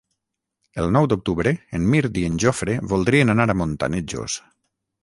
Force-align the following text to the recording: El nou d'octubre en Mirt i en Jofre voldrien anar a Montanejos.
El 0.83 0.89
nou 0.95 1.07
d'octubre 1.11 1.53
en 1.81 1.85
Mirt 1.91 2.19
i 2.23 2.27
en 2.31 2.41
Jofre 2.47 2.79
voldrien 2.95 3.37
anar 3.37 3.51
a 3.53 3.59
Montanejos. 3.65 4.43